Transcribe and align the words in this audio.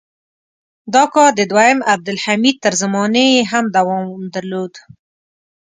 دا 0.93 1.03
کار 1.13 1.31
د 1.35 1.41
دویم 1.51 1.79
عبدالحمید 1.93 2.55
تر 2.65 2.73
زمانې 2.81 3.25
یې 3.35 3.41
هم 3.51 3.65
دوام 3.77 4.07
درلود. 4.35 4.73